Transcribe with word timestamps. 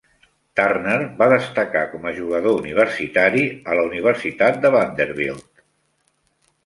Turner 0.59 0.95
va 1.19 1.27
destacar 1.33 1.83
com 1.91 2.07
a 2.07 2.13
jugador 2.21 2.57
universitari 2.63 3.45
a 3.75 3.81
la 3.81 3.85
Universitat 3.93 4.59
de 4.65 4.73
Vanderbilt. 4.77 5.67